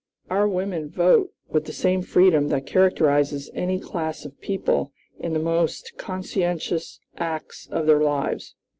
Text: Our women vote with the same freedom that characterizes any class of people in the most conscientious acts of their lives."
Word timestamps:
Our 0.31 0.47
women 0.47 0.89
vote 0.89 1.31
with 1.47 1.65
the 1.65 1.71
same 1.71 2.01
freedom 2.01 2.47
that 2.47 2.65
characterizes 2.65 3.51
any 3.53 3.79
class 3.79 4.25
of 4.25 4.41
people 4.41 4.91
in 5.19 5.33
the 5.33 5.39
most 5.39 5.93
conscientious 5.95 6.99
acts 7.17 7.67
of 7.69 7.85
their 7.85 8.01
lives." 8.01 8.55